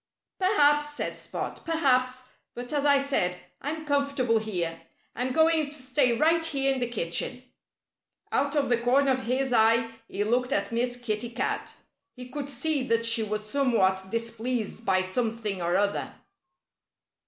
[0.39, 1.63] "Perhaps!" said Spot.
[1.63, 2.23] "Perhaps!
[2.55, 4.81] But as I said, I'm comfortable here.
[5.15, 7.43] I'm going to stay right here in the kitchen."
[8.31, 11.75] Out of the corner of his eye he looked at Miss Kitty Cat.
[12.15, 16.11] He could see that she was somewhat displeased by something or other.